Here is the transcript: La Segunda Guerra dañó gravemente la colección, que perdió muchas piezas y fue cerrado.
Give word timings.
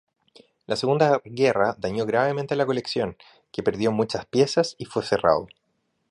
La 0.65 0.75
Segunda 0.77 1.21
Guerra 1.23 1.75
dañó 1.77 2.07
gravemente 2.07 2.55
la 2.55 2.65
colección, 2.65 3.17
que 3.51 3.61
perdió 3.61 3.91
muchas 3.91 4.25
piezas 4.25 4.73
y 4.79 4.85
fue 4.85 5.03
cerrado. 5.05 5.45